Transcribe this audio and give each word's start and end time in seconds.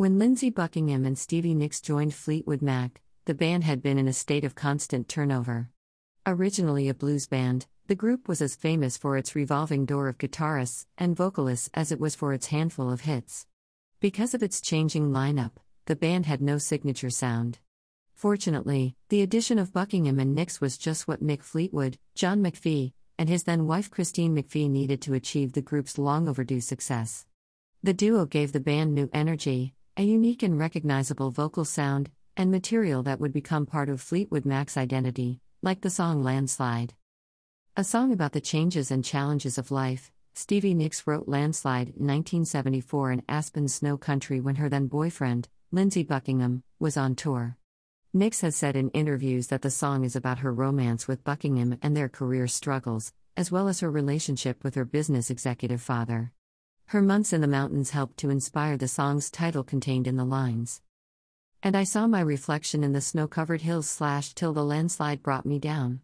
When 0.00 0.18
Lindsey 0.18 0.48
Buckingham 0.48 1.04
and 1.04 1.18
Stevie 1.18 1.52
Nicks 1.52 1.78
joined 1.78 2.14
Fleetwood 2.14 2.62
Mac, 2.62 3.02
the 3.26 3.34
band 3.34 3.64
had 3.64 3.82
been 3.82 3.98
in 3.98 4.08
a 4.08 4.14
state 4.14 4.46
of 4.46 4.54
constant 4.54 5.10
turnover. 5.10 5.68
Originally 6.26 6.88
a 6.88 6.94
blues 6.94 7.26
band, 7.26 7.66
the 7.86 7.94
group 7.94 8.26
was 8.26 8.40
as 8.40 8.56
famous 8.56 8.96
for 8.96 9.18
its 9.18 9.36
revolving 9.36 9.84
door 9.84 10.08
of 10.08 10.16
guitarists 10.16 10.86
and 10.96 11.14
vocalists 11.14 11.68
as 11.74 11.92
it 11.92 12.00
was 12.00 12.14
for 12.14 12.32
its 12.32 12.46
handful 12.46 12.90
of 12.90 13.02
hits. 13.02 13.46
Because 14.00 14.32
of 14.32 14.42
its 14.42 14.62
changing 14.62 15.10
lineup, 15.10 15.50
the 15.84 15.96
band 15.96 16.24
had 16.24 16.40
no 16.40 16.56
signature 16.56 17.10
sound. 17.10 17.58
Fortunately, 18.14 18.96
the 19.10 19.20
addition 19.20 19.58
of 19.58 19.74
Buckingham 19.74 20.18
and 20.18 20.34
Nicks 20.34 20.62
was 20.62 20.78
just 20.78 21.08
what 21.08 21.22
Mick 21.22 21.42
Fleetwood, 21.42 21.98
John 22.14 22.42
McVie, 22.42 22.94
and 23.18 23.28
his 23.28 23.42
then 23.42 23.66
wife 23.66 23.90
Christine 23.90 24.34
McVie 24.34 24.70
needed 24.70 25.02
to 25.02 25.12
achieve 25.12 25.52
the 25.52 25.60
group's 25.60 25.98
long 25.98 26.26
overdue 26.26 26.62
success. 26.62 27.26
The 27.82 27.92
duo 27.92 28.24
gave 28.24 28.52
the 28.52 28.60
band 28.60 28.94
new 28.94 29.10
energy, 29.12 29.74
a 29.96 30.02
unique 30.02 30.42
and 30.42 30.58
recognizable 30.58 31.30
vocal 31.30 31.64
sound, 31.64 32.10
and 32.36 32.50
material 32.50 33.02
that 33.02 33.20
would 33.20 33.32
become 33.32 33.66
part 33.66 33.88
of 33.88 34.00
Fleetwood 34.00 34.46
Mac's 34.46 34.76
identity, 34.76 35.40
like 35.62 35.80
the 35.80 35.90
song 35.90 36.22
Landslide. 36.22 36.94
A 37.76 37.84
song 37.84 38.12
about 38.12 38.32
the 38.32 38.40
changes 38.40 38.90
and 38.90 39.04
challenges 39.04 39.58
of 39.58 39.70
life, 39.70 40.10
Stevie 40.34 40.74
Nicks 40.74 41.06
wrote 41.06 41.28
Landslide 41.28 41.88
in 41.88 42.06
1974 42.06 43.12
in 43.12 43.22
Aspen 43.28 43.68
Snow 43.68 43.96
Country 43.98 44.40
when 44.40 44.56
her 44.56 44.68
then 44.68 44.86
boyfriend, 44.86 45.48
Lindsey 45.72 46.02
Buckingham, 46.02 46.62
was 46.78 46.96
on 46.96 47.14
tour. 47.14 47.56
Nicks 48.12 48.40
has 48.40 48.56
said 48.56 48.76
in 48.76 48.90
interviews 48.90 49.48
that 49.48 49.62
the 49.62 49.70
song 49.70 50.04
is 50.04 50.16
about 50.16 50.38
her 50.38 50.52
romance 50.52 51.06
with 51.06 51.24
Buckingham 51.24 51.78
and 51.82 51.96
their 51.96 52.08
career 52.08 52.46
struggles, 52.46 53.12
as 53.36 53.50
well 53.50 53.68
as 53.68 53.80
her 53.80 53.90
relationship 53.90 54.64
with 54.64 54.76
her 54.76 54.84
business 54.84 55.30
executive 55.30 55.82
father. 55.82 56.32
Her 56.90 57.02
months 57.02 57.32
in 57.32 57.40
the 57.40 57.46
mountains 57.46 57.90
helped 57.90 58.16
to 58.16 58.30
inspire 58.30 58.76
the 58.76 58.88
song's 58.88 59.30
title 59.30 59.62
contained 59.62 60.08
in 60.08 60.16
the 60.16 60.24
lines. 60.24 60.82
And 61.62 61.76
I 61.76 61.84
saw 61.84 62.08
my 62.08 62.20
reflection 62.20 62.82
in 62.82 62.92
the 62.92 63.00
snow 63.00 63.28
covered 63.28 63.60
hills 63.60 63.88
slashed 63.88 64.36
till 64.36 64.52
the 64.52 64.64
landslide 64.64 65.22
brought 65.22 65.46
me 65.46 65.60
down. 65.60 66.00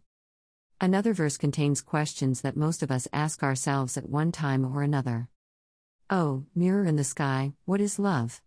Another 0.79 1.13
verse 1.13 1.35
contains 1.35 1.81
questions 1.81 2.39
that 2.39 2.55
most 2.55 2.81
of 2.83 2.89
us 2.89 3.05
ask 3.11 3.43
ourselves 3.43 3.97
at 3.97 4.07
one 4.07 4.31
time 4.31 4.63
or 4.63 4.81
another. 4.81 5.27
Oh, 6.09 6.45
mirror 6.55 6.85
in 6.85 6.95
the 6.95 7.03
sky, 7.03 7.51
what 7.65 7.81
is 7.81 7.99
love? 7.99 8.41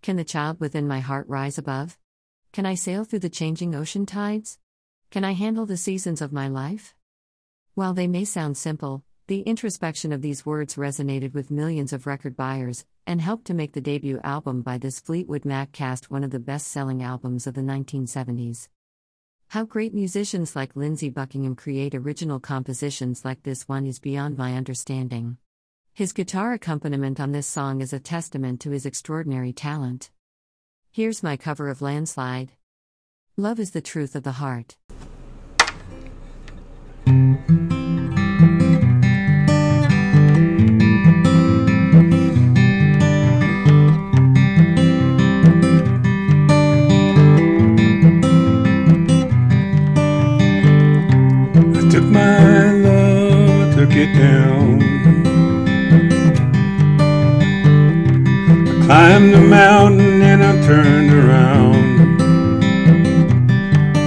Can 0.00 0.16
the 0.16 0.24
child 0.24 0.60
within 0.60 0.88
my 0.88 1.00
heart 1.00 1.28
rise 1.28 1.58
above? 1.58 1.98
Can 2.54 2.64
I 2.64 2.74
sail 2.74 3.04
through 3.04 3.18
the 3.18 3.28
changing 3.28 3.74
ocean 3.74 4.06
tides? 4.06 4.58
Can 5.10 5.24
I 5.24 5.32
handle 5.32 5.66
the 5.66 5.76
seasons 5.76 6.22
of 6.22 6.32
my 6.32 6.48
life? 6.48 6.94
While 7.74 7.92
they 7.92 8.06
may 8.06 8.24
sound 8.24 8.56
simple, 8.56 9.04
the 9.32 9.40
introspection 9.40 10.12
of 10.12 10.20
these 10.20 10.44
words 10.44 10.74
resonated 10.74 11.32
with 11.32 11.50
millions 11.50 11.94
of 11.94 12.06
record 12.06 12.36
buyers 12.36 12.84
and 13.06 13.18
helped 13.18 13.46
to 13.46 13.54
make 13.54 13.72
the 13.72 13.80
debut 13.80 14.20
album 14.22 14.60
by 14.60 14.76
this 14.76 15.00
Fleetwood 15.00 15.46
Mac 15.46 15.72
cast 15.72 16.10
one 16.10 16.22
of 16.22 16.30
the 16.30 16.38
best 16.38 16.68
selling 16.68 17.02
albums 17.02 17.46
of 17.46 17.54
the 17.54 17.62
1970s. 17.62 18.68
How 19.48 19.64
great 19.64 19.94
musicians 19.94 20.54
like 20.54 20.76
Lindsey 20.76 21.08
Buckingham 21.08 21.56
create 21.56 21.94
original 21.94 22.40
compositions 22.40 23.24
like 23.24 23.42
this 23.42 23.66
one 23.66 23.86
is 23.86 23.98
beyond 23.98 24.36
my 24.36 24.52
understanding. 24.52 25.38
His 25.94 26.12
guitar 26.12 26.52
accompaniment 26.52 27.18
on 27.18 27.32
this 27.32 27.46
song 27.46 27.80
is 27.80 27.94
a 27.94 27.98
testament 27.98 28.60
to 28.60 28.70
his 28.72 28.84
extraordinary 28.84 29.54
talent. 29.54 30.10
Here's 30.90 31.22
my 31.22 31.38
cover 31.38 31.70
of 31.70 31.80
Landslide 31.80 32.52
Love 33.38 33.58
is 33.58 33.70
the 33.70 33.80
truth 33.80 34.14
of 34.14 34.24
the 34.24 34.32
heart. 34.32 34.76
I 58.80 58.84
climbed 58.84 59.34
the 59.34 59.40
mountain 59.40 60.22
and 60.22 60.42
I 60.42 60.52
turned 60.66 61.12
around. 61.12 62.18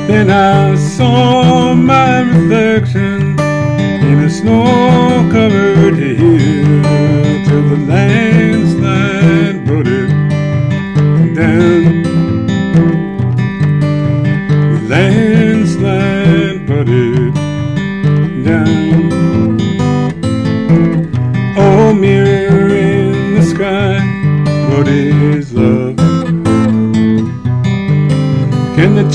Then 0.08 0.30
I 0.30 0.76
saw 0.76 1.74
my 1.74 2.22
reflection 2.22 3.40
in 3.40 4.24
a 4.24 4.30
snow 4.30 5.28
covered 5.32 5.98
hill 5.98 6.84
till 7.46 7.64
the 7.70 7.78
landslide 7.88 9.66
brought 9.66 9.88
it 9.88 10.10
down. 11.36 11.75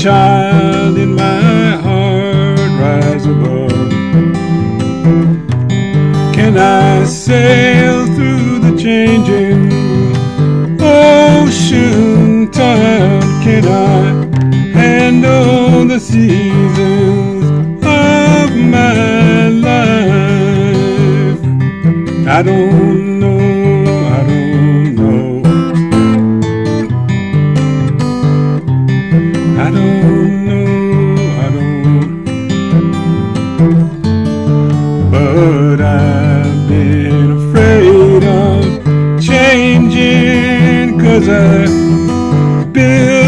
Child 0.01 0.97
in 0.97 1.13
my 1.13 1.77
heart 1.77 2.57
rise 2.81 3.23
above? 3.27 3.91
Can 6.33 6.57
I 6.57 7.05
sail 7.05 8.07
through 8.15 8.61
the 8.65 8.75
changing 8.81 9.69
ocean 10.81 12.49
tide? 12.49 13.21
Can 13.43 13.67
I 13.67 14.01
handle 14.73 15.85
the 15.85 15.99
seasons 15.99 17.45
of 17.85 18.55
my 18.55 19.49
life? 19.49 21.41
I 22.27 22.41
don't 22.41 23.00
changing, 41.25 42.73
cause 42.73 43.20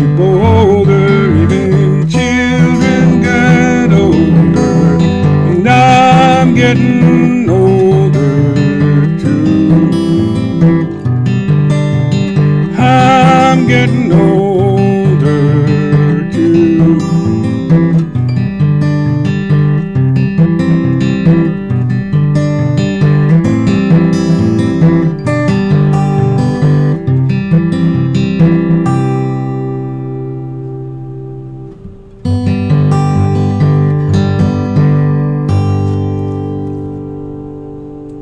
time 0.00 0.59